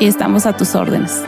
[0.00, 1.22] y estamos a tus órdenes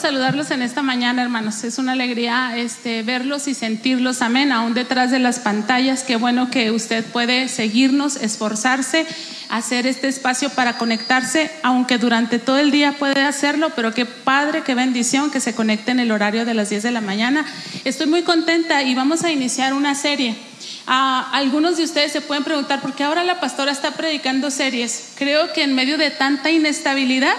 [0.00, 1.62] saludarlos en esta mañana, hermanos.
[1.62, 6.02] Es una alegría este, verlos y sentirlos, amén, aún detrás de las pantallas.
[6.02, 9.06] Qué bueno que usted puede seguirnos, esforzarse,
[9.50, 14.62] hacer este espacio para conectarse, aunque durante todo el día puede hacerlo, pero qué padre,
[14.62, 17.44] qué bendición que se conecte en el horario de las 10 de la mañana.
[17.84, 20.49] Estoy muy contenta y vamos a iniciar una serie.
[20.92, 25.10] Ah, algunos de ustedes se pueden preguntar por qué ahora la pastora está predicando series.
[25.14, 27.36] Creo que en medio de tanta inestabilidad,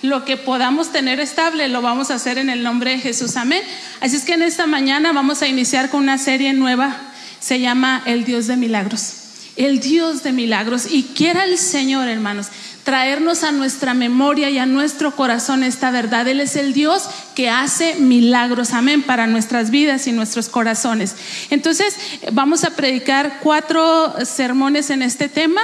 [0.00, 3.36] lo que podamos tener estable lo vamos a hacer en el nombre de Jesús.
[3.36, 3.62] Amén.
[4.00, 6.96] Así es que en esta mañana vamos a iniciar con una serie nueva.
[7.40, 9.16] Se llama El Dios de Milagros.
[9.56, 10.86] El Dios de Milagros.
[10.90, 12.46] Y quiera el Señor, hermanos,
[12.84, 16.26] traernos a nuestra memoria y a nuestro corazón esta verdad.
[16.26, 21.16] Él es el Dios que hace milagros, amén, para nuestras vidas y nuestros corazones.
[21.50, 21.96] Entonces,
[22.32, 25.60] vamos a predicar cuatro sermones en este tema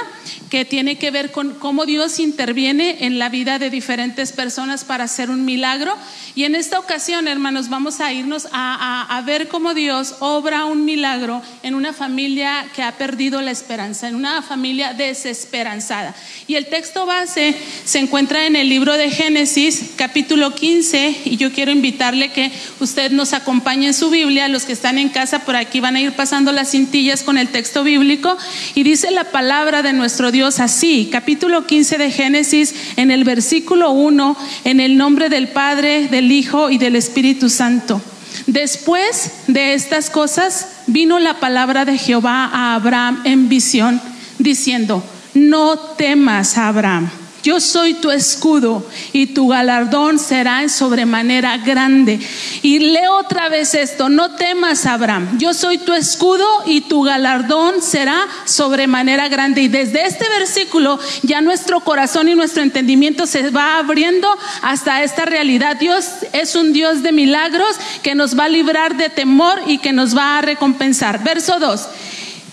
[0.49, 5.05] que tiene que ver con cómo Dios interviene en la vida de diferentes personas para
[5.05, 5.95] hacer un milagro.
[6.35, 10.83] Y en esta ocasión, hermanos, vamos a irnos a, a ver cómo Dios obra un
[10.83, 16.13] milagro en una familia que ha perdido la esperanza, en una familia desesperanzada.
[16.47, 17.55] Y el texto base
[17.85, 23.11] se encuentra en el libro de Génesis, capítulo 15, y yo quiero invitarle que usted
[23.11, 24.47] nos acompañe en su Biblia.
[24.47, 27.49] Los que están en casa por aquí van a ir pasando las cintillas con el
[27.49, 28.37] texto bíblico.
[28.73, 33.91] Y dice la palabra de nuestro Dios así, capítulo 15 de Génesis, en el versículo
[33.91, 38.01] 1, en el nombre del Padre, del Hijo y del Espíritu Santo.
[38.47, 44.01] Después de estas cosas vino la palabra de Jehová a Abraham en visión,
[44.39, 47.20] diciendo, no temas, Abraham.
[47.43, 52.19] Yo soy tu escudo y tu galardón será en sobremanera grande.
[52.61, 55.39] Y leo otra vez esto, no temas, Abraham.
[55.39, 59.63] Yo soy tu escudo y tu galardón será sobremanera grande.
[59.63, 64.27] Y desde este versículo ya nuestro corazón y nuestro entendimiento se va abriendo
[64.61, 65.77] hasta esta realidad.
[65.77, 69.93] Dios es un Dios de milagros que nos va a librar de temor y que
[69.93, 71.23] nos va a recompensar.
[71.23, 71.87] Verso 2.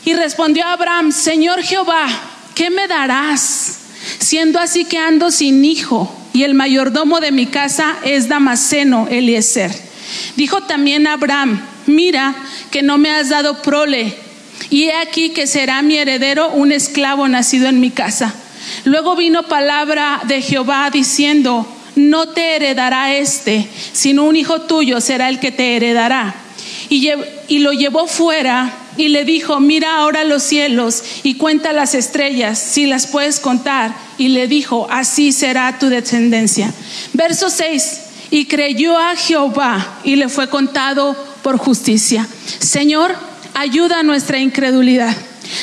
[0.07, 2.07] Y respondió Abraham, Señor Jehová,
[2.55, 3.88] ¿qué me darás?
[4.19, 9.71] Siendo así que ando sin hijo y el mayordomo de mi casa es Damaseno Eliezer.
[10.37, 12.35] Dijo también Abraham, mira
[12.71, 14.15] que no me has dado prole
[14.71, 18.35] y he aquí que será mi heredero un esclavo nacido en mi casa.
[18.85, 21.67] Luego vino palabra de Jehová diciendo,
[21.97, 26.35] no te heredará este, sino un hijo tuyo será el que te heredará.
[26.89, 27.11] Y,
[27.49, 32.59] y lo llevó fuera y le dijo, mira ahora los cielos y cuenta las estrellas,
[32.59, 33.95] si las puedes contar.
[34.19, 36.75] Y le dijo, así será tu descendencia.
[37.15, 38.01] Verso 6,
[38.31, 42.27] y creyó a Jehová y le fue contado por justicia.
[42.59, 43.15] Señor,
[43.55, 45.17] ayuda a nuestra incredulidad.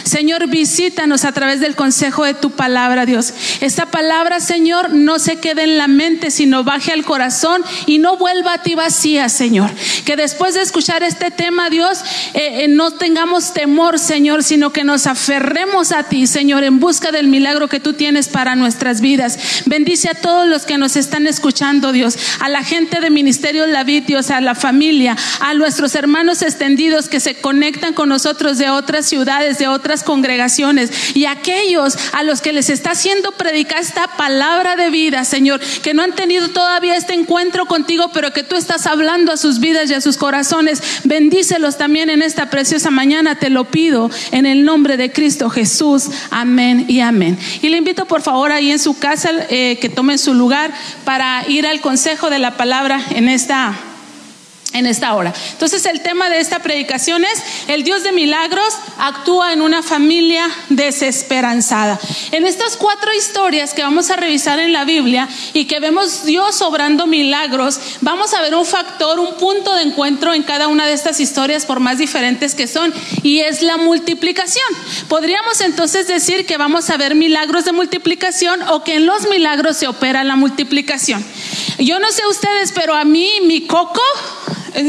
[0.04, 3.34] Señor, visítanos a través del consejo de tu palabra, Dios.
[3.62, 8.18] Esta palabra, Señor, no se quede en la mente, sino baje al corazón y no
[8.18, 9.72] vuelva a ti vacía, Señor.
[10.06, 12.00] Que después de escuchar este tema, Dios,
[12.34, 17.12] eh, eh, no tengamos temor, Señor, sino que nos aferremos a ti, Señor, en busca
[17.12, 19.64] del milagro que tú tienes para nuestras vidas.
[19.66, 23.84] Bendice a todos los que nos están escuchando, Dios, a la gente de Ministerio La
[23.86, 29.06] Dios, a la familia, a nuestros hermanos extendidos que se conectan con nosotros de otras
[29.06, 34.76] ciudades, de otras congregaciones y aquellos a los que les está haciendo predicar esta palabra
[34.76, 38.88] de vida, Señor, que no han tenido todavía este encuentro contigo, pero que tú estás
[38.88, 40.82] hablando a sus vidas y a sus corazones.
[41.04, 46.10] Bendícelos también en esta preciosa mañana, te lo pido en el nombre de Cristo Jesús.
[46.32, 47.38] Amén y amén.
[47.62, 50.72] Y le invito por favor ahí en su casa eh, que tomen su lugar
[51.04, 53.95] para ir al consejo de la palabra en esta
[54.76, 55.34] en esta hora.
[55.54, 60.48] Entonces el tema de esta predicación es, el Dios de milagros actúa en una familia
[60.70, 62.00] desesperanzada.
[62.32, 66.62] En estas cuatro historias que vamos a revisar en la Biblia y que vemos Dios
[66.62, 70.94] obrando milagros, vamos a ver un factor, un punto de encuentro en cada una de
[70.94, 72.94] estas historias, por más diferentes que son,
[73.24, 74.68] y es la multiplicación.
[75.08, 79.78] Podríamos entonces decir que vamos a ver milagros de multiplicación o que en los milagros
[79.78, 81.26] se opera la multiplicación.
[81.80, 84.02] Yo no sé ustedes, pero a mí mi coco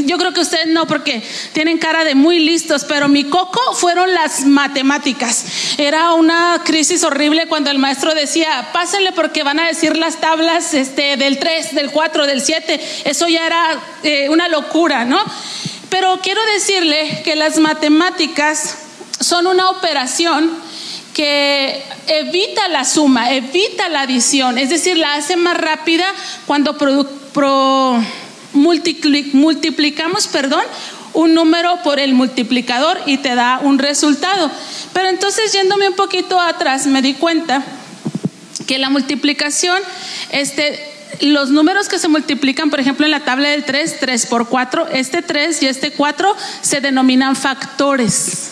[0.04, 1.22] yo creo que ustedes no, porque
[1.52, 5.44] tienen cara de muy listos, pero mi coco fueron las matemáticas.
[5.78, 10.74] Era una crisis horrible cuando el maestro decía, pásenle porque van a decir las tablas
[10.74, 12.80] este, del 3, del 4, del 7.
[13.04, 15.22] Eso ya era eh, una locura, ¿no?
[15.88, 18.78] Pero quiero decirle que las matemáticas
[19.20, 20.50] son una operación
[21.14, 26.04] que evita la suma, evita la adición, es decir, la hace más rápida
[26.46, 27.98] cuando pro,
[28.56, 30.62] multiplicamos, perdón,
[31.14, 34.50] un número por el multiplicador y te da un resultado.
[34.92, 37.62] Pero entonces yéndome un poquito atrás me di cuenta
[38.66, 39.78] que la multiplicación,
[40.30, 40.78] este,
[41.20, 44.88] los números que se multiplican, por ejemplo, en la tabla del 3, 3 por 4,
[44.92, 48.50] este 3 y este 4 se denominan factores.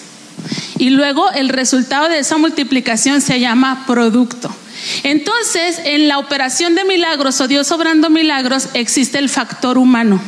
[0.78, 4.54] Y luego el resultado de esa multiplicación se llama producto.
[5.02, 10.20] Entonces, en la operación de milagros o Dios obrando milagros existe el factor humano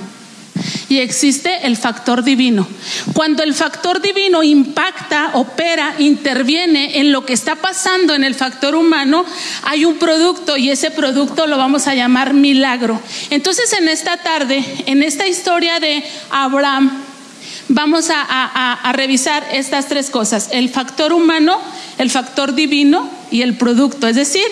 [0.88, 2.66] y existe el factor divino.
[3.12, 8.74] Cuando el factor divino impacta, opera, interviene en lo que está pasando en el factor
[8.74, 9.24] humano,
[9.64, 13.00] hay un producto y ese producto lo vamos a llamar milagro.
[13.30, 17.02] Entonces en esta tarde, en esta historia de Abraham,
[17.68, 21.60] vamos a, revisar estas tres cosas, el factor humano,
[21.98, 24.46] el factor divino y el producto, es decir,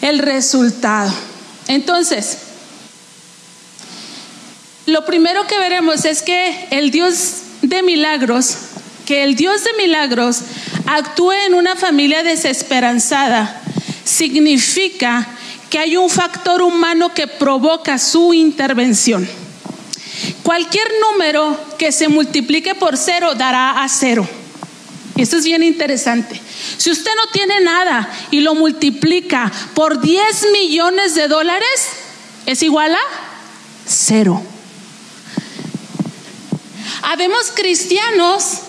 [0.00, 1.12] el resultado.
[1.68, 2.38] Entonces,
[4.86, 8.56] lo primero que veremos es que el Dios de milagros,
[9.06, 10.40] que el Dios de milagros
[10.86, 13.62] actúe en una familia desesperanzada,
[14.04, 15.28] significa
[15.70, 19.28] que hay un factor humano que provoca su intervención.
[20.42, 24.28] Cualquier número que se multiplique por cero dará a cero.
[25.16, 26.40] Esto es bien interesante.
[26.78, 31.88] Si usted no tiene nada y lo multiplica por 10 millones de dólares,
[32.46, 33.00] es igual a
[33.86, 34.42] cero.
[37.02, 38.60] Habemos cristianos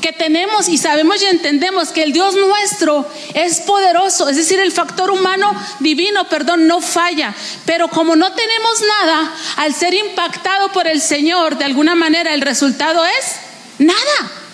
[0.00, 4.72] que tenemos y sabemos y entendemos que el Dios nuestro es poderoso, es decir, el
[4.72, 7.34] factor humano divino, perdón, no falla.
[7.64, 12.40] Pero como no tenemos nada, al ser impactado por el Señor, de alguna manera el
[12.40, 13.36] resultado es
[13.78, 14.45] nada.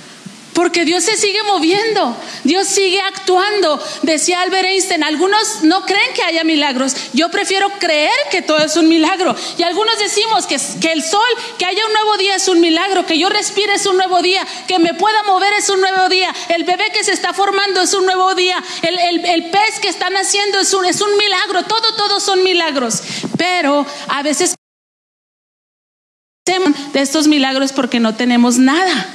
[0.52, 2.14] Porque Dios se sigue moviendo,
[2.44, 3.82] Dios sigue actuando.
[4.02, 6.94] Decía Albert Einstein, algunos no creen que haya milagros.
[7.14, 9.34] Yo prefiero creer que todo es un milagro.
[9.56, 11.20] Y algunos decimos que, que el sol,
[11.58, 14.46] que haya un nuevo día es un milagro, que yo respire es un nuevo día,
[14.68, 17.94] que me pueda mover es un nuevo día, el bebé que se está formando es
[17.94, 21.62] un nuevo día, el, el pez que están haciendo es un, es un milagro.
[21.64, 23.02] Todo, todos son milagros.
[23.38, 24.54] Pero a veces
[26.44, 29.06] de estos milagros porque no tenemos nada.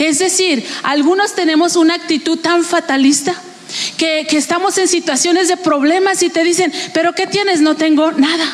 [0.00, 3.40] Es decir, algunos tenemos una actitud tan fatalista
[3.96, 7.60] que, estamos en situaciones de problemas y te dicen, pero ¿qué tienes?
[7.60, 8.44] No tengo nada.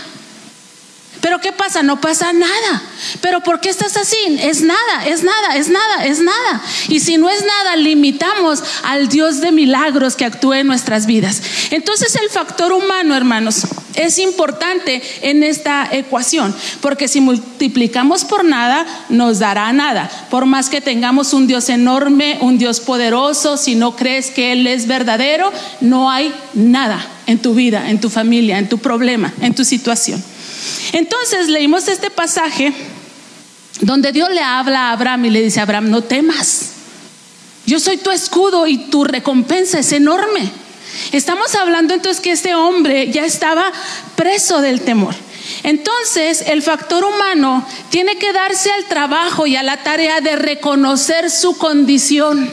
[1.22, 1.82] Pero ¿qué pasa?
[1.82, 2.82] No pasa nada.
[3.22, 4.18] Pero ¿por qué estás así?
[4.42, 6.62] Es nada, es nada, es nada, es nada.
[6.88, 11.40] Y si no es nada, limitamos al Dios de milagros que actúa en nuestras vidas.
[11.70, 13.62] Entonces el factor humano, hermanos,
[13.94, 20.10] es importante en esta ecuación, porque si multiplicamos por nada, nos dará nada.
[20.30, 24.66] Por más que tengamos un Dios enorme, un Dios poderoso, si no crees que Él
[24.66, 29.54] es verdadero, no hay nada en tu vida, en tu familia, en tu problema, en
[29.54, 30.22] tu situación.
[30.92, 32.72] Entonces leímos este pasaje
[33.80, 36.72] donde Dios le habla a Abraham y le dice, Abraham, no temas.
[37.66, 40.50] Yo soy tu escudo y tu recompensa es enorme.
[41.12, 43.72] Estamos hablando entonces que este hombre ya estaba
[44.16, 45.14] preso del temor.
[45.62, 51.30] Entonces, el factor humano tiene que darse al trabajo y a la tarea de reconocer
[51.30, 52.50] su condición.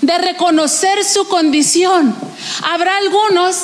[0.00, 2.14] De reconocer su condición.
[2.70, 3.56] Habrá algunos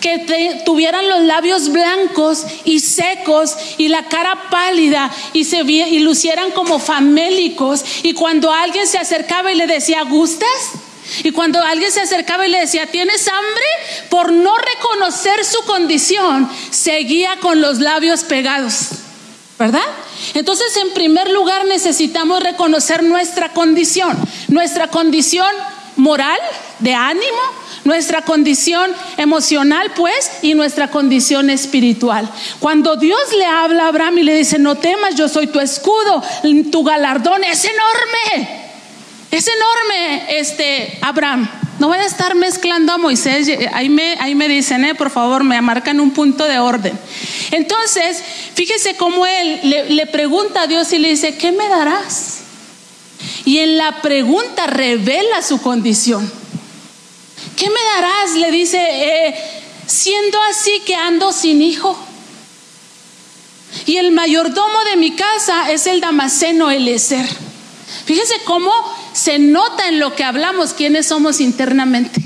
[0.00, 6.50] que tuvieran los labios blancos y secos y la cara pálida y se y lucieran
[6.50, 10.48] como famélicos y cuando alguien se acercaba y le decía, "¿Gustas?"
[11.22, 13.64] Y cuando alguien se acercaba y le decía, ¿tienes hambre?
[14.08, 18.88] Por no reconocer su condición, seguía con los labios pegados.
[19.58, 19.82] ¿Verdad?
[20.34, 24.16] Entonces, en primer lugar, necesitamos reconocer nuestra condición,
[24.48, 25.46] nuestra condición
[25.96, 26.38] moral,
[26.80, 27.40] de ánimo,
[27.84, 32.28] nuestra condición emocional, pues, y nuestra condición espiritual.
[32.58, 36.22] Cuando Dios le habla a Abraham y le dice, no temas, yo soy tu escudo,
[36.72, 38.63] tu galardón es enorme.
[39.34, 41.50] Es enorme este Abraham.
[41.80, 45.42] No voy a estar mezclando a Moisés, ahí me, ahí me dicen, eh, por favor,
[45.42, 46.96] me marcan un punto de orden.
[47.50, 48.22] Entonces,
[48.54, 52.42] fíjese cómo él le, pregunta a Dios y le dice, ¿qué me darás?
[53.44, 56.30] Y en la pregunta revela su condición.
[57.56, 58.36] ¿Qué me darás?
[58.36, 59.34] Le dice, eh,
[59.84, 61.98] siendo así que ando sin hijo.
[63.86, 67.26] Y el mayordomo de mi casa es el Damaseno Elezer.
[68.04, 68.70] Fíjese cómo
[69.14, 72.20] se nota en lo que hablamos quiénes somos internamente.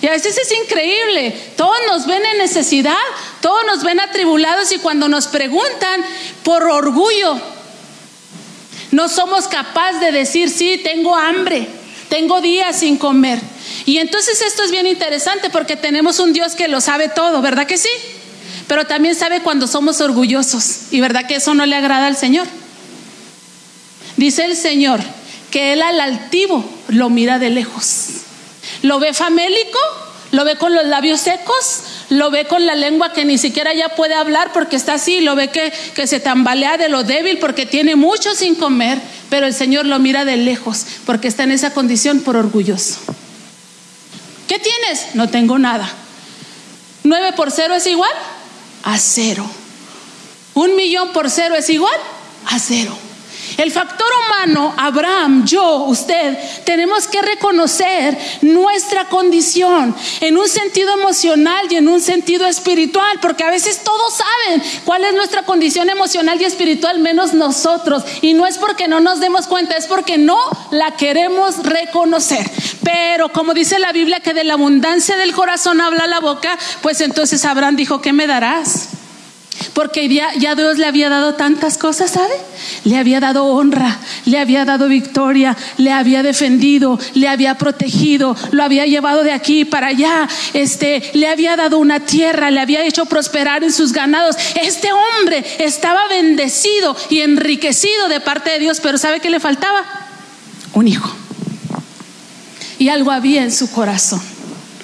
[0.00, 2.96] Y a veces es increíble, todos nos ven en necesidad,
[3.40, 6.02] todos nos ven atribulados y cuando nos preguntan
[6.44, 7.38] por orgullo,
[8.92, 11.66] no somos capaces de decir, sí, tengo hambre,
[12.08, 13.40] tengo días sin comer.
[13.84, 17.66] Y entonces esto es bien interesante porque tenemos un Dios que lo sabe todo, ¿verdad
[17.66, 17.90] que sí?
[18.68, 20.92] Pero también sabe cuando somos orgullosos.
[20.92, 22.46] Y verdad que eso no le agrada al Señor.
[24.16, 25.00] Dice el Señor
[25.52, 28.06] que Él al altivo lo mira de lejos.
[28.82, 29.78] Lo ve famélico,
[30.32, 33.90] lo ve con los labios secos, lo ve con la lengua que ni siquiera ya
[33.90, 37.66] puede hablar porque está así, lo ve que, que se tambalea de lo débil porque
[37.66, 41.74] tiene mucho sin comer, pero el Señor lo mira de lejos porque está en esa
[41.74, 42.98] condición por orgulloso.
[44.48, 45.14] ¿Qué tienes?
[45.14, 45.88] No tengo nada.
[47.04, 48.12] ¿Nueve por cero es igual?
[48.84, 49.48] A cero.
[50.54, 51.94] ¿Un millón por cero es igual?
[52.46, 52.96] A cero.
[53.56, 61.66] El factor humano, Abraham, yo, usted, tenemos que reconocer nuestra condición en un sentido emocional
[61.70, 66.40] y en un sentido espiritual, porque a veces todos saben cuál es nuestra condición emocional
[66.40, 68.04] y espiritual, menos nosotros.
[68.20, 70.38] Y no es porque no nos demos cuenta, es porque no
[70.70, 72.48] la queremos reconocer.
[72.84, 77.00] Pero como dice la Biblia que de la abundancia del corazón habla la boca, pues
[77.00, 78.88] entonces Abraham dijo, ¿qué me darás?
[79.74, 82.34] Porque ya, Dios le había dado tantas cosas, ¿sabe?
[82.84, 88.62] Le había dado honra, le había dado victoria, le había defendido, le había protegido, lo
[88.64, 93.06] había llevado de aquí para allá, este, le había dado una tierra, le había hecho
[93.06, 94.36] prosperar en sus ganados.
[94.60, 99.84] Este hombre estaba bendecido y enriquecido de parte de Dios, pero ¿sabe qué le faltaba?
[100.74, 101.10] Un hijo.
[102.78, 104.20] Y algo había en su corazón,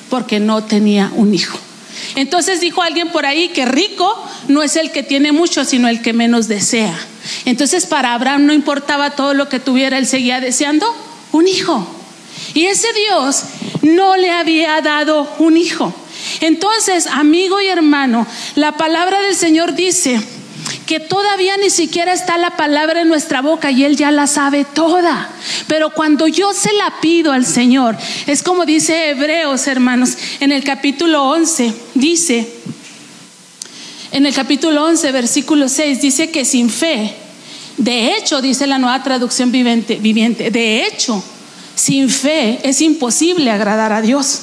[0.08, 1.58] porque no tenía un hijo.
[2.14, 4.14] Entonces dijo alguien por ahí que rico
[4.48, 6.98] no es el que tiene mucho, sino el que menos desea.
[7.44, 10.86] Entonces para Abraham no importaba todo lo que tuviera, él seguía deseando
[11.32, 11.86] un hijo.
[12.54, 13.44] Y ese Dios
[13.82, 15.94] no le había dado un hijo.
[16.40, 20.20] Entonces, amigo y hermano, la palabra del Señor dice,
[20.88, 24.64] que todavía ni siquiera está la palabra en nuestra boca y Él ya la sabe
[24.64, 25.28] toda.
[25.66, 27.94] Pero cuando yo se la pido al Señor,
[28.26, 32.50] es como dice Hebreos, hermanos, en el capítulo 11, dice,
[34.12, 37.12] en el capítulo 11, versículo 6, dice que sin fe,
[37.76, 41.22] de hecho, dice la nueva traducción viviente, viviente de hecho,
[41.74, 44.40] sin fe es imposible agradar a Dios.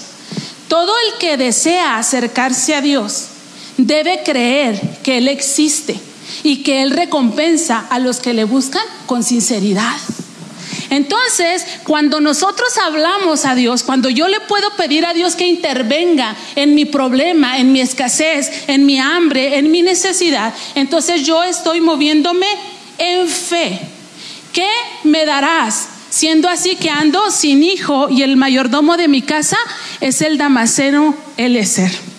[0.68, 3.30] Todo el que desea acercarse a Dios
[3.78, 6.00] debe creer que Él existe
[6.44, 9.96] y que Él recompensa a los que le buscan con sinceridad.
[10.90, 16.36] Entonces, cuando nosotros hablamos a Dios, cuando yo le puedo pedir a Dios que intervenga
[16.56, 21.82] en mi problema, en mi escasez, en mi hambre, en mi necesidad, entonces yo estoy
[21.82, 22.48] moviéndome
[22.98, 23.80] en fe.
[24.54, 24.70] ¿Qué
[25.04, 25.90] me darás?
[26.10, 29.58] Siendo así que ando sin hijo y el mayordomo de mi casa
[30.00, 32.15] es el Damaseno Elezer.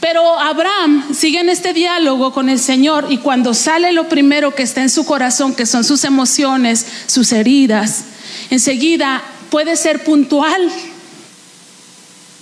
[0.00, 4.62] Pero Abraham sigue en este diálogo con el Señor y cuando sale lo primero que
[4.62, 8.04] está en su corazón, que son sus emociones, sus heridas,
[8.50, 10.70] enseguida puede ser puntual.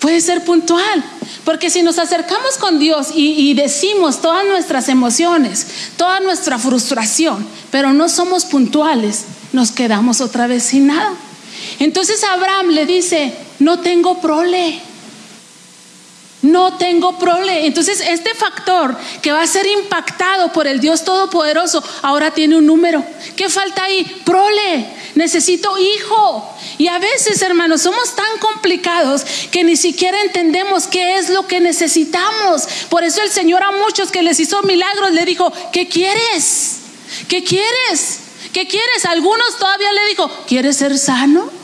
[0.01, 1.05] Puede ser puntual.
[1.45, 7.47] Porque si nos acercamos con Dios y, y, decimos todas nuestras emociones, toda nuestra frustración,
[7.71, 11.13] pero no somos puntuales, nos quedamos otra vez sin nada.
[11.79, 14.81] Entonces Abraham le dice, no tengo prole
[16.45, 17.61] no tengo problema.
[17.61, 22.67] Entonces, este factor que va a ser impactado por el Dios Todopoderoso ahora tiene un
[22.67, 23.05] número.
[23.35, 24.05] ¿Qué falta ahí?
[24.25, 24.87] Prole.
[25.15, 26.57] Necesito hijo.
[26.77, 31.61] Y a veces, hermanos, somos tan complicados que ni siquiera entendemos qué es lo que
[31.61, 32.69] necesitamos.
[32.91, 36.81] Por eso el Señor a muchos que les hizo milagros le dijo, ¿qué quieres?
[37.29, 38.21] ¿Qué quieres?
[38.53, 39.05] ¿Qué quieres?
[39.07, 41.63] algunos todavía le dijo, ¿quieres ser sano?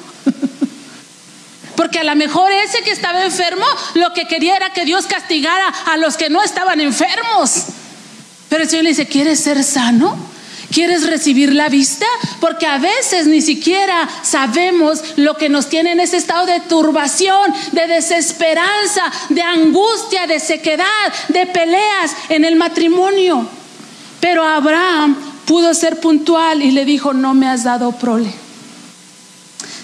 [1.81, 5.67] Porque a lo mejor ese que estaba enfermo lo que quería era que Dios castigara
[5.87, 7.69] a los que no estaban enfermos.
[8.51, 10.15] Pero el Señor le dice, ¿quieres ser sano?
[10.71, 12.05] ¿Quieres recibir la vista?
[12.39, 17.51] Porque a veces ni siquiera sabemos lo que nos tiene en ese estado de turbación,
[17.73, 20.85] de desesperanza, de angustia, de sequedad,
[21.29, 23.49] de peleas en el matrimonio.
[24.21, 28.35] Pero Abraham pudo ser puntual y le dijo, no me has dado prole.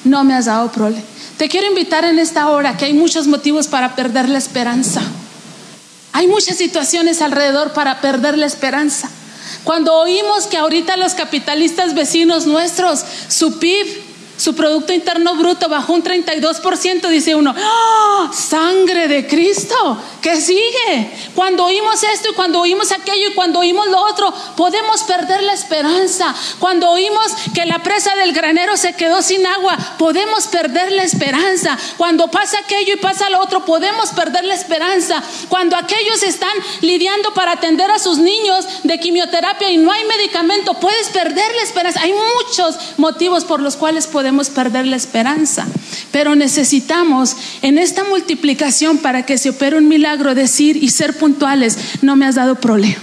[0.05, 1.16] No me has dado prole.
[1.39, 5.03] Te quiero invitar en esta hora que hay muchos motivos para perder la esperanza.
[6.13, 9.11] Hay muchas situaciones alrededor para perder la esperanza.
[9.65, 15.95] Cuando oímos que ahorita los capitalistas vecinos nuestros, su PIB su Producto Interno Bruto bajó
[15.95, 18.31] un 32%, dice uno, ¡Ah!
[18.33, 21.09] sangre de Cristo, ¿qué sigue?
[21.37, 25.53] Cuando oímos esto y cuando oímos aquello y cuando oímos lo otro, podemos perder la
[25.53, 26.35] esperanza.
[26.59, 31.79] Cuando oímos que la presa del granero se quedó sin agua, podemos perder la esperanza.
[31.97, 35.23] Cuando pasa aquello y pasa lo otro, podemos perder la esperanza.
[35.49, 40.75] Cuando aquellos están lidiando para atender a sus niños de quimioterapia y no hay medicamento,
[40.75, 42.01] puedes perder la esperanza.
[42.03, 45.69] Hay muchos motivos por los cuales podemos perder la esperanza.
[46.11, 49.87] Pero necesitamos en esta multiplicación para que se opere un
[50.35, 52.97] decir y ser puntuales, no me has dado problema.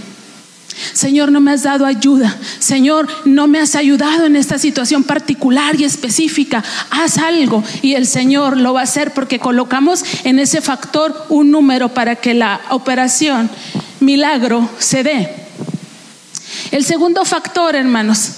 [0.93, 2.35] Señor, no me has dado ayuda.
[2.59, 6.63] Señor, no me has ayudado en esta situación particular y específica.
[6.89, 11.51] Haz algo y el Señor lo va a hacer porque colocamos en ese factor un
[11.51, 13.49] número para que la operación
[13.99, 15.35] milagro se dé.
[16.71, 18.31] El segundo factor, hermanos,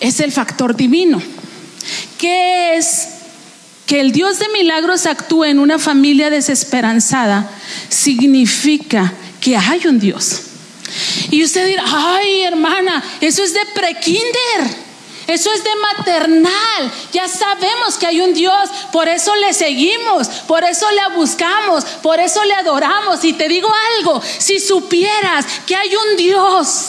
[0.00, 1.20] es el factor divino.
[2.18, 3.08] ¿Qué es
[3.86, 7.50] que el Dios de milagros actúe en una familia desesperanzada?
[7.92, 10.40] Significa que hay un Dios.
[11.30, 14.82] Y usted dirá, ay hermana, eso es de prekinder.
[15.26, 16.92] Eso es de maternal.
[17.12, 22.18] Ya sabemos que hay un Dios, por eso le seguimos, por eso le buscamos, por
[22.18, 23.24] eso le adoramos.
[23.24, 26.86] Y te digo algo, si supieras que hay un Dios,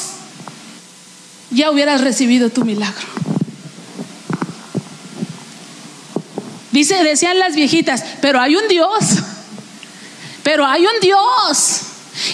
[1.51, 3.07] ya hubieras recibido tu milagro.
[6.71, 9.03] Dice, decían las viejitas, pero hay un Dios.
[10.43, 11.81] Pero hay un Dios.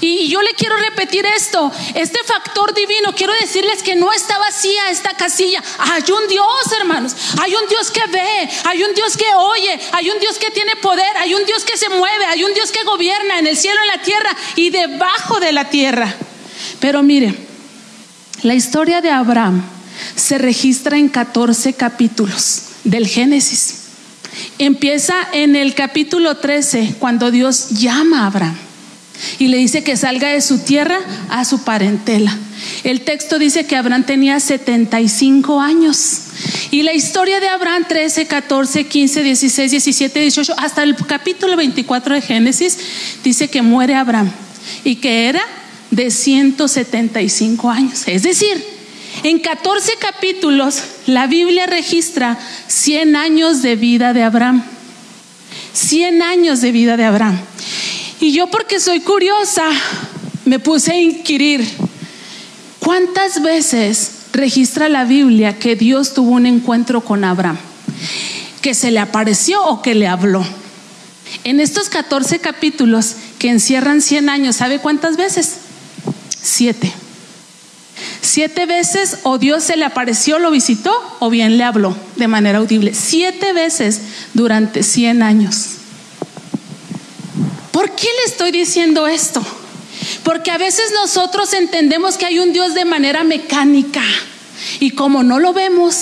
[0.01, 4.89] Y yo le quiero repetir esto, este factor divino, quiero decirles que no está vacía
[4.89, 5.63] esta casilla.
[5.77, 7.15] Hay un Dios, hermanos.
[7.41, 10.75] Hay un Dios que ve, hay un Dios que oye, hay un Dios que tiene
[10.77, 13.79] poder, hay un Dios que se mueve, hay un Dios que gobierna en el cielo,
[13.81, 16.13] en la tierra y debajo de la tierra.
[16.81, 17.33] Pero mire,
[18.43, 19.63] la historia de Abraham
[20.15, 23.78] se registra en 14 capítulos del Génesis.
[24.59, 28.57] Empieza en el capítulo 13, cuando Dios llama a Abraham
[29.37, 32.37] y le dice que salga de su tierra a su parentela.
[32.83, 36.23] El texto dice que Abraham tenía 75 años.
[36.71, 42.15] Y la historia de Abraham 13, 14, 15, 16, 17, 18, hasta el capítulo 24
[42.15, 42.77] de Génesis,
[43.23, 44.29] dice que muere Abraham
[44.83, 45.41] y que era
[45.89, 48.03] de 175 años.
[48.07, 48.78] Es decir,
[49.23, 54.63] en 14 capítulos la Biblia registra 100 años de vida de Abraham.
[55.73, 57.39] 100 años de vida de Abraham.
[58.19, 59.63] Y yo porque soy curiosa,
[60.45, 61.67] me puse a inquirir,
[62.79, 67.57] ¿cuántas veces registra la Biblia que Dios tuvo un encuentro con Abraham?
[68.61, 70.45] Que se le apareció o que le habló.
[71.43, 75.57] En estos 14 capítulos que encierran 100 años, ¿sabe cuántas veces?
[76.41, 76.91] Siete.
[78.21, 82.59] Siete veces o Dios se le apareció, lo visitó o bien le habló de manera
[82.59, 82.93] audible.
[82.93, 84.01] Siete veces
[84.33, 85.75] durante cien años.
[87.71, 89.45] ¿Por qué le estoy diciendo esto?
[90.23, 94.03] Porque a veces nosotros entendemos que hay un Dios de manera mecánica
[94.79, 95.97] y como no lo vemos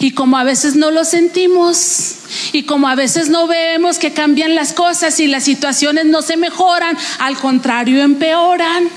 [0.00, 2.14] y como a veces no lo sentimos
[2.52, 6.36] y como a veces no vemos que cambian las cosas y las situaciones no se
[6.36, 8.88] mejoran, al contrario empeoran.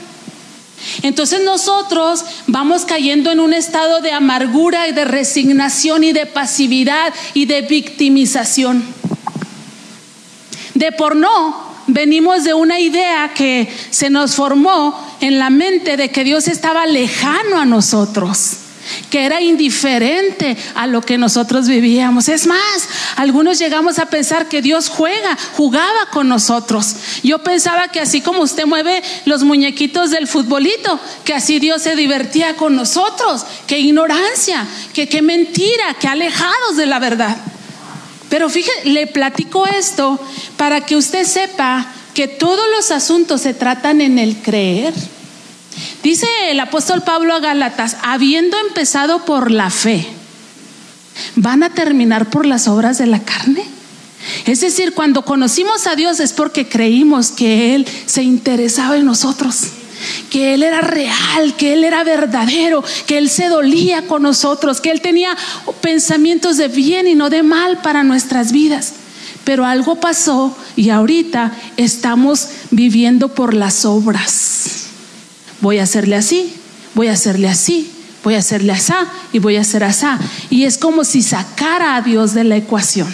[1.01, 7.13] Entonces nosotros vamos cayendo en un estado de amargura y de resignación y de pasividad
[7.33, 8.83] y de victimización.
[10.73, 16.09] De por no, venimos de una idea que se nos formó en la mente de
[16.09, 18.57] que Dios estaba lejano a nosotros
[19.09, 22.29] que era indiferente a lo que nosotros vivíamos.
[22.29, 26.95] Es más, algunos llegamos a pensar que Dios juega, jugaba con nosotros.
[27.23, 31.95] Yo pensaba que así como usted mueve los muñequitos del futbolito, que así Dios se
[31.95, 33.45] divertía con nosotros.
[33.67, 37.37] Qué ignorancia, qué mentira, que alejados de la verdad.
[38.29, 40.17] Pero fíjese, le platico esto
[40.55, 44.93] para que usted sepa que todos los asuntos se tratan en el creer.
[46.03, 50.07] Dice el apóstol Pablo a Gálatas, habiendo empezado por la fe,
[51.35, 53.63] ¿van a terminar por las obras de la carne?
[54.45, 59.71] Es decir, cuando conocimos a Dios es porque creímos que Él se interesaba en nosotros
[60.29, 64.91] que Él era real, que Él era verdadero, que Él se dolía con nosotros, que
[64.91, 65.37] Él tenía
[65.81, 68.93] pensamientos de bien y no de mal para nuestras vidas.
[69.43, 74.90] Pero algo pasó y ahorita estamos viviendo por las obras.
[75.61, 76.53] Voy a hacerle así,
[76.95, 77.91] voy a hacerle así,
[78.23, 78.93] voy a hacerle así
[79.31, 80.05] y voy a hacer así.
[80.49, 83.13] Y es como si sacara a Dios de la ecuación.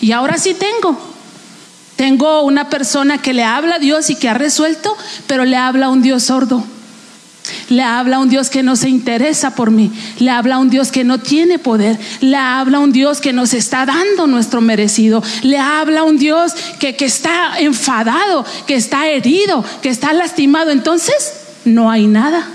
[0.00, 0.98] Y ahora sí tengo.
[1.96, 4.96] Tengo una persona que le habla a Dios y que ha resuelto,
[5.26, 6.64] pero le habla a un Dios sordo.
[7.68, 9.90] Le habla a un Dios que no se interesa por mí.
[10.18, 11.98] Le habla a un Dios que no tiene poder.
[12.20, 15.22] Le habla a un Dios que nos está dando nuestro merecido.
[15.42, 20.70] Le habla a un Dios que, que está enfadado, que está herido, que está lastimado.
[20.70, 22.46] Entonces, no hay nada.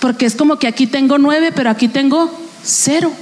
[0.00, 2.30] Porque es como que aquí tengo nueve, pero aquí tengo
[2.62, 3.12] cero.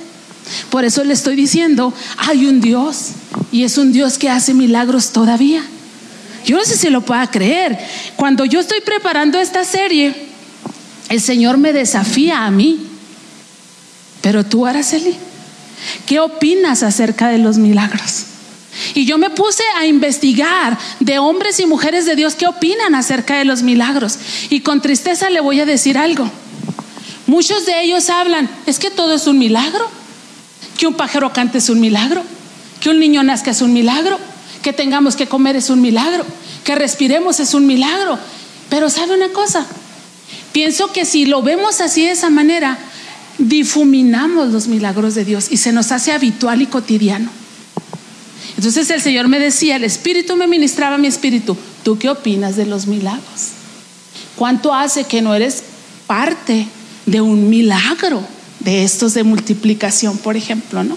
[0.71, 3.13] Por eso le estoy diciendo, hay un Dios
[3.53, 5.63] y es un Dios que hace milagros todavía.
[6.45, 7.79] Yo no sé si lo pueda creer.
[8.17, 10.15] Cuando yo estoy preparando esta serie,
[11.09, 12.79] el Señor me desafía a mí.
[14.23, 15.15] Pero tú, Araceli,
[16.07, 18.27] ¿qué opinas acerca de los milagros?
[18.95, 23.37] Y yo me puse a investigar de hombres y mujeres de Dios qué opinan acerca
[23.39, 24.19] de los milagros.
[24.51, 26.31] Y con tristeza le voy a decir algo.
[27.27, 29.89] Muchos de ellos hablan, es que todo es un milagro.
[30.79, 32.23] Que un pájaro cante es un milagro.
[32.81, 34.19] Que un niño nazca es un milagro.
[34.63, 36.25] Que tengamos que comer es un milagro.
[36.65, 38.19] Que respiremos es un milagro.
[38.71, 39.67] Pero sabe una cosa,
[40.53, 42.79] pienso que si lo vemos así de esa manera,
[43.39, 47.31] difuminamos los milagros de Dios y se nos hace habitual y cotidiano.
[48.61, 52.67] Entonces el Señor me decía, el Espíritu me ministraba mi Espíritu, ¿tú qué opinas de
[52.67, 53.53] los milagros?
[54.37, 55.63] ¿Cuánto hace que no eres
[56.07, 56.67] parte
[57.07, 58.23] de un milagro?
[58.61, 60.97] de estos de multiplicación, por ejemplo, ¿no?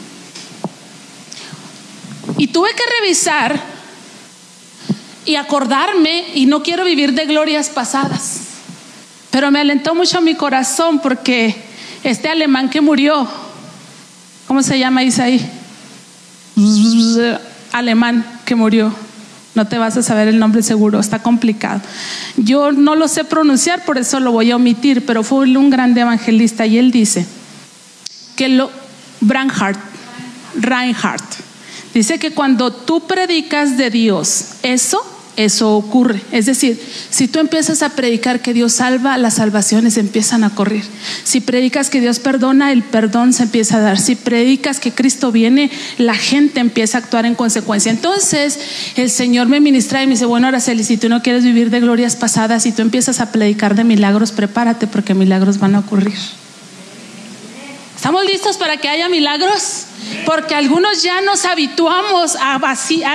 [2.38, 3.60] Y tuve que revisar
[5.26, 8.40] y acordarme, y no quiero vivir de glorias pasadas,
[9.32, 11.56] pero me alentó mucho mi corazón porque
[12.04, 13.28] este alemán que murió,
[14.48, 15.40] ¿cómo se llama Isaí?
[17.74, 18.94] Alemán que murió.
[19.56, 21.82] No te vas a saber el nombre seguro, está complicado.
[22.38, 25.96] Yo no lo sé pronunciar, por eso lo voy a omitir, pero fue un gran
[25.96, 27.28] evangelista y él dice,
[28.36, 28.72] que lo
[29.22, 29.80] Branhart,
[30.56, 31.36] Reinhardt,
[31.94, 36.22] dice que cuando tú predicas de Dios, eso eso ocurre.
[36.32, 40.84] Es decir, si tú empiezas a predicar que Dios salva, las salvaciones empiezan a correr.
[41.24, 44.00] Si predicas que Dios perdona, el perdón se empieza a dar.
[44.00, 47.92] Si predicas que Cristo viene, la gente empieza a actuar en consecuencia.
[47.92, 48.60] Entonces,
[48.96, 51.80] el Señor me ministra y me dice, bueno, Araceli, si tú no quieres vivir de
[51.80, 56.14] glorias pasadas, si tú empiezas a predicar de milagros, prepárate porque milagros van a ocurrir.
[58.04, 59.86] ¿Estamos listos para que haya milagros?
[60.26, 62.60] Porque algunos ya nos habituamos a,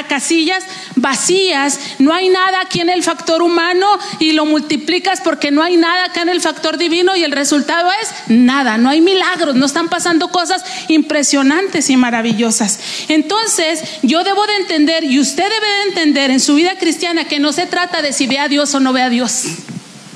[0.09, 0.65] casillas
[0.97, 1.79] vacías.
[1.99, 3.87] No hay nada aquí en el factor humano
[4.19, 7.91] y lo multiplicas porque no hay nada acá en el factor divino y el resultado
[8.01, 8.79] es nada.
[8.79, 12.81] No hay milagros, no están pasando cosas impresionantes y maravillosas.
[13.09, 17.41] Entonces, yo debo de entender y usted debe de entender en su vida cristiana que
[17.41, 19.49] no se trata de si ve a Dios o no ve a Dios,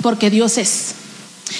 [0.01, 0.95] porque Dios es.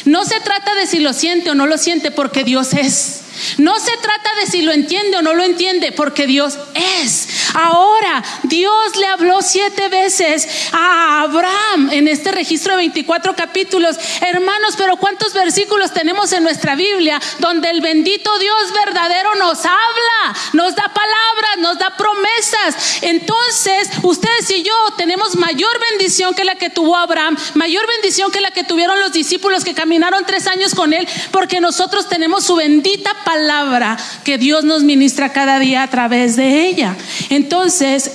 [0.06, 3.22] No se trata de si lo siente o no lo siente, porque Dios es.
[3.58, 6.58] No se trata de si lo entiende o no lo entiende, porque Dios
[7.02, 7.28] es.
[7.54, 13.98] Ahora, Dios le habló siete veces a Abraham en este registro de 24 capítulos.
[14.22, 20.36] Hermanos, pero ¿cuántos versículos tenemos en nuestra Biblia donde el bendito Dios verdadero nos habla,
[20.54, 23.04] nos da palabras, nos da promesas?
[23.04, 28.42] Entonces, ustedes y yo tenemos mayor bendición que la que tuvo Abraham, mayor bendición que
[28.42, 32.56] la que tuvieron los discípulos que caminaron tres años con él, porque nosotros tenemos su
[32.56, 36.96] bendita palabra que Dios nos ministra cada día a través de ella.
[37.30, 37.43] Entonces,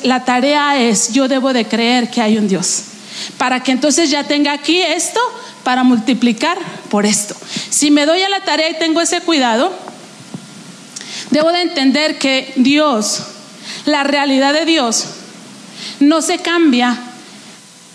[0.02, 2.84] la tarea es, yo debo de creer que hay un Dios.
[3.36, 5.20] Para que entonces ya tenga aquí esto
[5.64, 7.34] para multiplicar por esto.
[7.70, 9.72] Si me doy a la tarea y tengo ese cuidado,
[11.30, 13.22] debo de entender que Dios,
[13.84, 15.06] la realidad de Dios,
[16.00, 16.98] no se cambia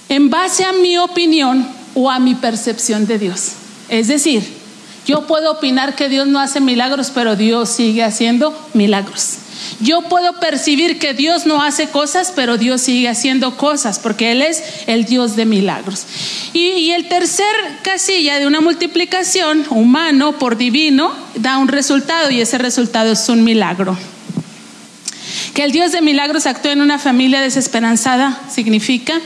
[0.09, 3.53] en base a mi opinión o a mi percepción de Dios.
[3.89, 4.62] Es decir,
[5.05, 9.39] yo puedo opinar que Dios no hace milagros, pero Dios sigue haciendo milagros.
[9.79, 14.41] Yo puedo percibir que Dios no hace cosas, pero Dios sigue haciendo cosas, porque Él
[14.41, 16.05] es el Dios de milagros.
[16.53, 22.57] Y, el tercer casilla de una multiplicación, humano por divino, da un resultado y ese
[22.57, 23.97] resultado es un milagro.
[25.53, 29.19] Que el Dios de milagros actúe en una familia desesperanzada significa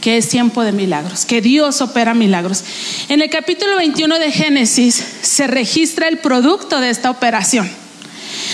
[0.00, 2.64] que es tiempo de milagros, que Dios opera milagros.
[3.08, 7.70] En el capítulo 21 de Génesis se registra el producto de esta operación.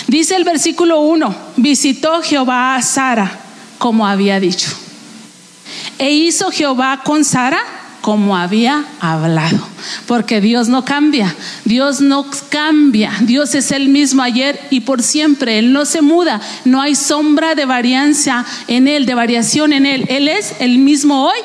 [0.06, 3.40] Dice el versículo 1, visitó Jehová a Sara
[3.78, 4.68] como había dicho.
[5.98, 7.60] E hizo Jehová con Sara
[8.08, 9.58] como había hablado.
[10.06, 15.58] Porque Dios no cambia, Dios no cambia, Dios es el mismo ayer y por siempre,
[15.58, 20.06] Él no se muda, no hay sombra de variancia en Él, de variación en Él.
[20.08, 21.36] Él es el mismo hoy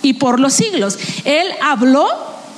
[0.00, 0.98] y por los siglos.
[1.26, 2.06] Él habló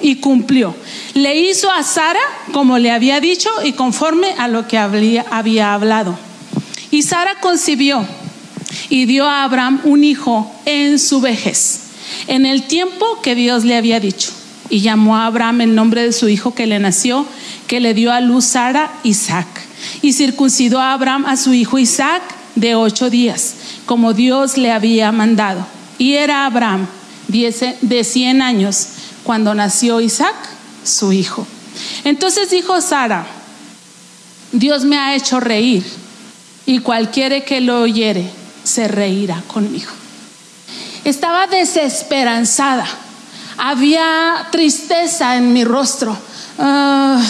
[0.00, 0.76] y cumplió.
[1.14, 2.20] Le hizo a Sara
[2.52, 6.16] como le había dicho y conforme a lo que había, había hablado.
[6.92, 8.06] Y Sara concibió
[8.88, 11.89] y dio a Abraham un hijo en su vejez,
[12.26, 14.30] en el tiempo que Dios le había dicho.
[14.68, 17.26] Y llamó a Abraham el nombre de su hijo que le nació,
[17.66, 19.48] que le dio a luz Sara, Isaac.
[20.02, 22.22] Y circuncidó a Abraham a su hijo Isaac
[22.54, 23.54] de ocho días,
[23.86, 25.66] como Dios le había mandado.
[25.98, 26.86] Y era Abraham
[27.28, 28.86] de cien años
[29.24, 30.34] cuando nació Isaac,
[30.84, 31.46] su hijo.
[32.04, 33.26] Entonces dijo Sara,
[34.52, 35.84] Dios me ha hecho reír
[36.66, 38.28] y cualquiera que lo oyere
[38.64, 39.99] se reirá conmigo.
[41.04, 42.86] Estaba desesperanzada,
[43.56, 46.16] había tristeza en mi rostro,
[46.58, 47.22] ah,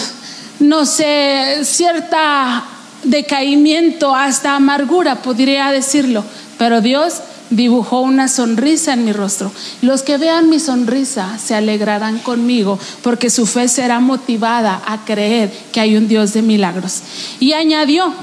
[0.59, 2.65] no sé, cierta
[3.03, 6.23] decaimiento, hasta amargura, podría decirlo,
[6.57, 9.51] pero Dios dibujó una sonrisa en mi rostro.
[9.81, 15.51] Los que vean mi sonrisa se alegrarán conmigo porque su fe será motivada a creer
[15.71, 17.01] que hay un Dios de milagros.
[17.39, 18.13] Y añadió,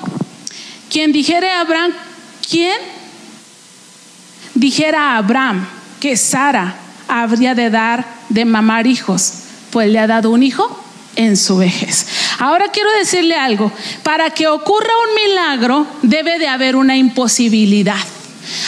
[0.90, 1.92] quien dijere a Abraham,
[2.48, 2.78] ¿quién
[4.58, 5.66] dijera a Abraham
[6.00, 9.32] que Sara habría de dar de mamar hijos,
[9.70, 10.84] pues le ha dado un hijo
[11.16, 12.06] en su vejez.
[12.38, 17.96] Ahora quiero decirle algo, para que ocurra un milagro debe de haber una imposibilidad.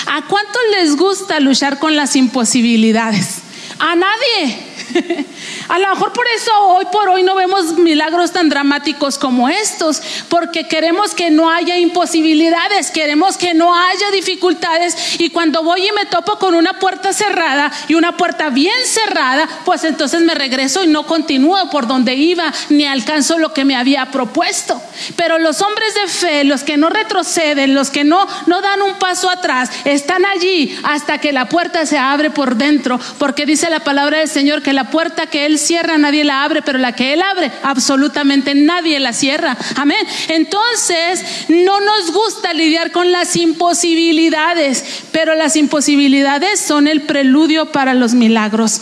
[0.06, 3.38] ¿A cuántos les gusta luchar con las imposibilidades?
[3.78, 4.58] A nadie.
[5.70, 10.02] A lo mejor por eso hoy por hoy no vemos milagros tan dramáticos como estos,
[10.28, 15.92] porque queremos que no haya imposibilidades, queremos que no haya dificultades y cuando voy y
[15.92, 20.82] me topo con una puerta cerrada y una puerta bien cerrada, pues entonces me regreso
[20.82, 24.82] y no continúo por donde iba ni alcanzo lo que me había propuesto.
[25.14, 28.94] Pero los hombres de fe, los que no retroceden, los que no no dan un
[28.94, 33.84] paso atrás, están allí hasta que la puerta se abre por dentro, porque dice la
[33.84, 37.12] palabra del Señor que la puerta que él cierra, nadie la abre, pero la que
[37.12, 39.56] Él abre, absolutamente nadie la cierra.
[39.76, 40.04] Amén.
[40.28, 47.94] Entonces, no nos gusta lidiar con las imposibilidades, pero las imposibilidades son el preludio para
[47.94, 48.80] los milagros.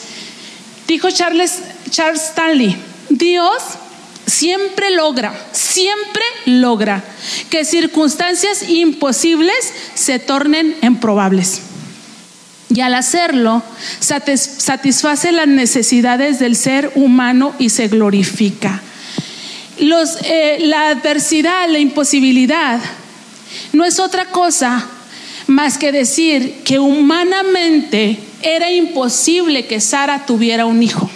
[0.86, 1.60] Dijo Charles,
[1.90, 2.76] Charles Stanley,
[3.10, 3.62] Dios
[4.26, 7.02] siempre logra, siempre logra
[7.50, 11.62] que circunstancias imposibles se tornen en probables.
[12.78, 13.60] Y al hacerlo,
[13.98, 18.80] satisface las necesidades del ser humano y se glorifica.
[19.76, 22.78] Eh, la adversidad, la imposibilidad,
[23.72, 24.86] no es otra cosa
[25.48, 31.10] más que decir que humanamente era imposible que Sara tuviera un hijo.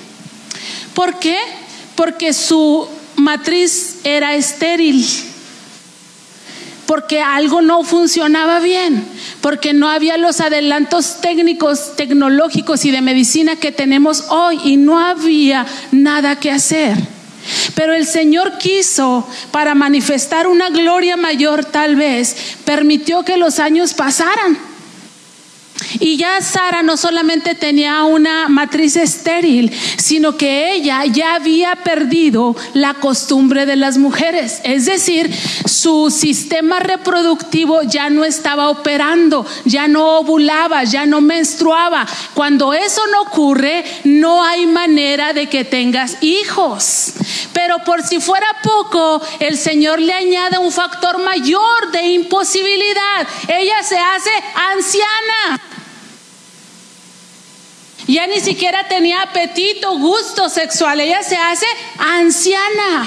[0.95, 1.39] ¿Por qué?
[1.95, 5.07] Porque su matriz era estéril
[6.93, 9.03] porque algo no funcionaba bien,
[9.41, 14.99] porque no había los adelantos técnicos, tecnológicos y de medicina que tenemos hoy y no
[14.99, 16.99] había nada que hacer.
[17.75, 23.95] Pero el Señor quiso, para manifestar una gloria mayor tal vez, permitió que los años
[23.95, 24.59] pasaran
[25.99, 32.57] y ya Sara no solamente tenía una matriz estéril, sino que ella ya había perdido
[32.75, 34.61] la costumbre de las mujeres.
[34.65, 35.33] Es decir,
[35.65, 42.07] su sistema reproductivo ya no estaba operando, ya no ovulaba, ya no menstruaba.
[42.35, 47.15] Cuando eso no ocurre, no hay manera de que tengas hijos.
[47.53, 53.27] Pero por si fuera poco, el Señor le añade un factor mayor de imposibilidad.
[53.49, 54.31] Ella se hace
[54.73, 55.61] anciana.
[58.07, 61.01] Ya ni siquiera tenía apetito, gusto sexual.
[61.01, 61.67] Ella se hace
[61.99, 63.07] anciana.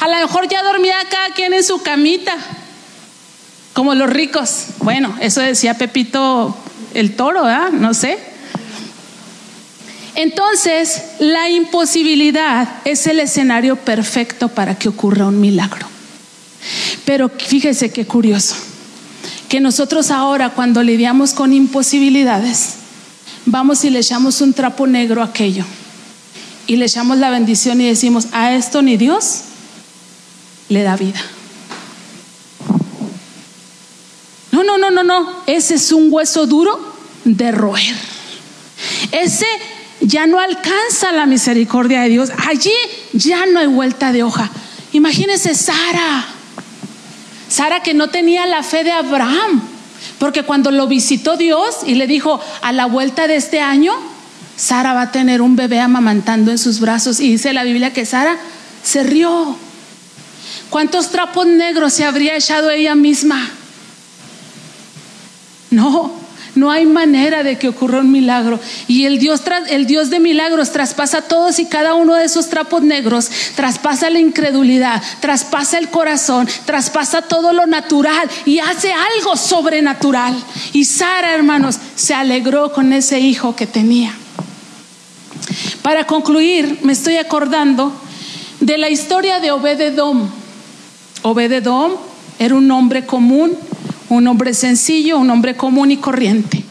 [0.00, 2.34] A lo mejor ya dormía cada quien en su camita,
[3.72, 4.66] como los ricos.
[4.78, 6.56] Bueno, eso decía Pepito
[6.94, 7.70] el toro, ¿verdad?
[7.70, 8.35] No sé.
[10.16, 15.86] Entonces, la imposibilidad es el escenario perfecto para que ocurra un milagro.
[17.04, 18.54] Pero fíjese qué curioso,
[19.50, 22.76] que nosotros ahora cuando lidiamos con imposibilidades,
[23.44, 25.66] vamos y le echamos un trapo negro a aquello.
[26.66, 29.42] Y le echamos la bendición y decimos, a esto ni Dios
[30.70, 31.20] le da vida.
[34.50, 35.42] No, no, no, no, no.
[35.46, 37.94] Ese es un hueso duro de roer.
[39.12, 39.46] Ese
[40.00, 42.30] ya no alcanza la misericordia de Dios.
[42.48, 42.72] Allí
[43.12, 44.50] ya no hay vuelta de hoja.
[44.92, 46.26] Imagínese Sara.
[47.48, 49.62] Sara que no tenía la fe de Abraham,
[50.18, 53.94] porque cuando lo visitó Dios y le dijo, a la vuelta de este año,
[54.56, 57.20] Sara va a tener un bebé amamantando en sus brazos.
[57.20, 58.36] Y dice la Biblia que Sara
[58.82, 59.56] se rió.
[60.70, 63.50] ¿Cuántos trapos negros se habría echado ella misma?
[65.70, 66.12] No,
[66.56, 68.58] no hay manera de que ocurra un milagro.
[68.88, 72.82] Y el Dios, el Dios de milagros traspasa todos y cada uno de esos trapos
[72.82, 80.34] negros, traspasa la incredulidad, traspasa el corazón, traspasa todo lo natural y hace algo sobrenatural.
[80.72, 84.14] Y Sara, hermanos, se alegró con ese hijo que tenía.
[85.82, 87.92] Para concluir, me estoy acordando
[88.60, 90.28] de la historia de Obededom.
[91.22, 91.92] Obededom
[92.38, 93.56] era un hombre común
[94.08, 96.62] un hombre sencillo, un hombre común y corriente,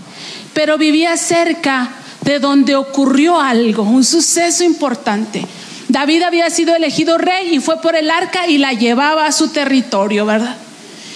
[0.54, 5.46] pero vivía cerca de donde ocurrió algo, un suceso importante.
[5.88, 9.50] David había sido elegido rey y fue por el arca y la llevaba a su
[9.50, 10.58] territorio, ¿verdad?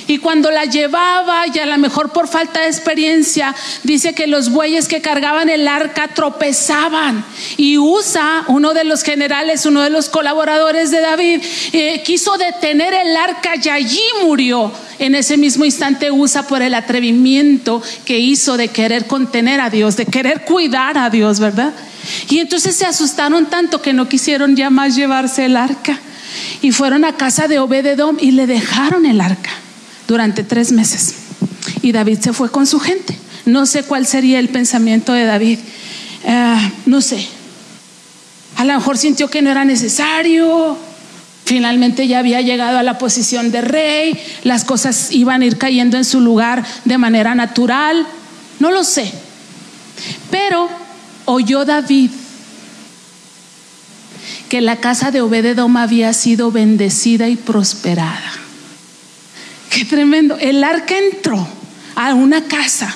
[0.10, 4.50] Y cuando la llevaba, y a lo mejor por falta de experiencia, dice que los
[4.50, 7.24] bueyes que cargaban el arca tropezaban.
[7.58, 11.44] Y Usa, uno de los generales, uno de los colaboradores de David,
[11.74, 14.72] eh, quiso detener el arca y allí murió.
[14.98, 19.96] En ese mismo instante Usa por el atrevimiento que hizo de querer contener a Dios,
[19.96, 21.72] de querer cuidar a Dios, ¿verdad?
[22.30, 26.00] Y entonces se asustaron tanto que no quisieron ya más llevarse el arca.
[26.64, 29.52] Y fueron a casa de Obededom y le dejaron el arca
[30.10, 31.14] durante tres meses.
[31.84, 33.16] Y David se fue con su gente.
[33.46, 35.60] No sé cuál sería el pensamiento de David.
[36.28, 37.28] Ah, no sé.
[38.58, 40.76] A lo mejor sintió que no era necesario.
[41.46, 44.20] Finalmente ya había llegado a la posición de rey.
[44.44, 48.06] Las cosas iban a ir cayendo en su lugar de manera natural.
[48.60, 49.12] No lo sé.
[50.32, 50.70] Pero
[51.26, 52.10] oyó David
[54.50, 58.49] que la casa de Obededom había sido bendecida y prosperada.
[59.70, 60.38] Qué tremendo.
[60.38, 61.48] El arca entró
[61.96, 62.96] a una casa.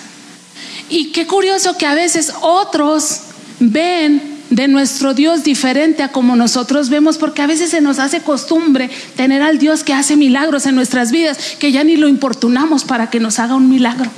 [0.89, 3.21] Y qué curioso que a veces otros
[3.59, 8.21] ven de nuestro Dios diferente a como nosotros vemos, porque a veces se nos hace
[8.21, 12.83] costumbre tener al Dios que hace milagros en nuestras vidas, que ya ni lo importunamos
[12.83, 14.11] para que nos haga un milagro.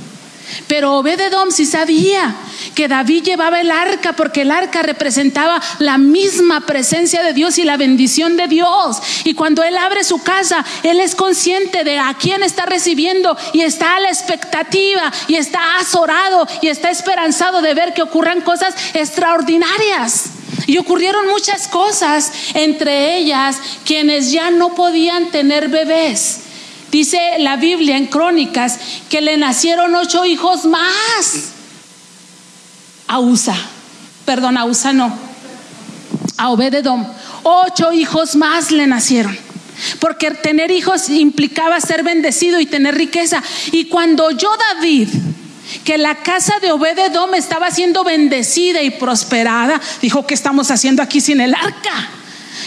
[0.68, 2.36] Pero Obededom sí sabía
[2.76, 7.64] que David llevaba el arca porque el arca representaba la misma presencia de Dios y
[7.64, 9.02] la bendición de Dios.
[9.24, 13.62] Y cuando él abre su casa, él es consciente de a quién está recibiendo y
[13.62, 18.76] está a la expectativa y está azorado y está esperanzado de ver que ocurran cosas
[18.94, 20.26] extraordinarias.
[20.68, 26.42] Y ocurrieron muchas cosas, entre ellas quienes ya no podían tener bebés
[26.96, 31.55] Dice la Biblia en Crónicas que le nacieron ocho hijos más
[33.08, 33.56] a Usa.
[34.26, 35.15] Perdón, a Usa no.
[36.38, 37.06] A Obededom.
[37.44, 39.38] Ocho hijos más le nacieron.
[40.00, 43.44] Porque tener hijos implicaba ser bendecido y tener riqueza.
[43.72, 45.10] Y cuando oyó David
[45.84, 51.22] que la casa de Obededom estaba siendo bendecida y prosperada, dijo, ¿qué estamos haciendo aquí
[51.22, 52.10] sin el arca?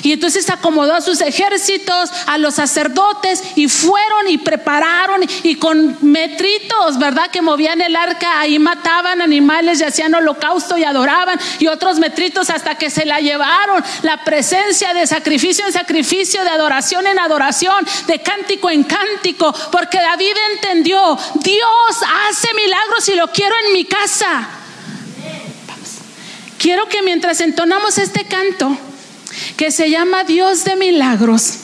[0.02, 5.96] Y entonces acomodó a sus ejércitos, a los sacerdotes, y fueron y prepararon y con
[6.00, 7.30] metritos, ¿verdad?
[7.30, 12.50] Que movían el arca, ahí mataban animales y hacían holocausto y adoraban, y otros metritos
[12.50, 13.82] hasta que se la llevaron.
[14.02, 19.98] La presencia de sacrificio en sacrificio, de adoración en adoración, de cántico en cántico, porque
[19.98, 21.96] David entendió, Dios
[22.28, 24.48] hace milagros y lo quiero en mi casa.
[26.58, 28.76] Quiero que mientras entonamos este canto,
[29.56, 31.54] que se llama Dios de milagros.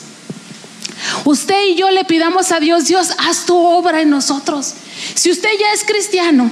[1.25, 4.73] Usted y yo le pidamos a Dios, Dios, haz tu obra en nosotros.
[5.13, 6.49] Si usted ya es cristiano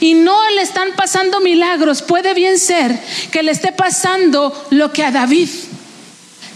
[0.00, 2.98] y no le están pasando milagros, puede bien ser
[3.30, 5.48] que le esté pasando lo que a David,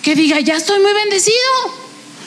[0.03, 1.37] que diga, ya estoy muy bendecido,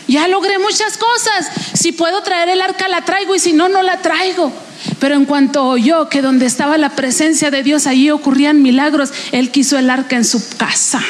[0.07, 3.83] ya logré muchas cosas, si puedo traer el arca la traigo y si no, no
[3.83, 4.51] la traigo.
[4.99, 9.51] Pero en cuanto oyó que donde estaba la presencia de Dios, allí ocurrían milagros, él
[9.51, 11.01] quiso el arca en su casa.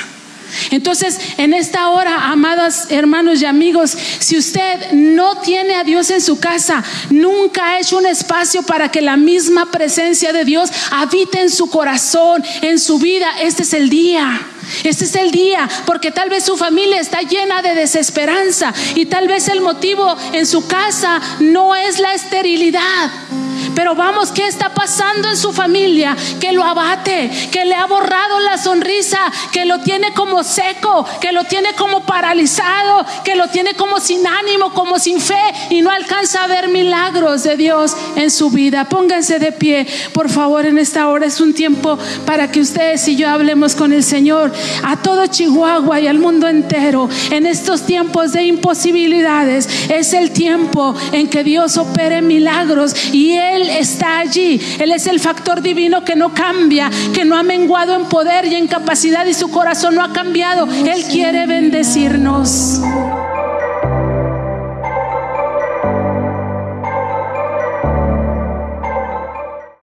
[0.72, 6.22] Entonces, en esta hora, amadas hermanos y amigos, si usted no tiene a Dios en
[6.22, 11.42] su casa, nunca ha hecho un espacio para que la misma presencia de Dios habite
[11.42, 14.42] en su corazón, en su vida, este es el día.
[14.84, 19.28] Este es el día, porque tal vez su familia está llena de desesperanza y tal
[19.28, 23.10] vez el motivo en su casa no es la esterilidad.
[23.80, 26.14] Pero vamos, ¿qué está pasando en su familia?
[26.42, 29.20] Que lo abate, que le ha borrado la sonrisa,
[29.54, 34.28] que lo tiene como seco, que lo tiene como paralizado, que lo tiene como sin
[34.28, 38.84] ánimo, como sin fe y no alcanza a ver milagros de Dios en su vida.
[38.84, 43.16] Pónganse de pie, por favor, en esta hora es un tiempo para que ustedes y
[43.16, 44.52] yo hablemos con el Señor
[44.84, 47.08] a todo Chihuahua y al mundo entero.
[47.32, 53.38] En estos tiempos de imposibilidades es el tiempo en que Dios opere milagros y
[53.70, 54.60] Él está allí.
[54.80, 58.56] Él es el factor divino que no cambia, que no ha menguado en poder y
[58.56, 60.68] en capacidad y su corazón no ha cambiado.
[60.68, 62.82] Él quiere bendecirnos.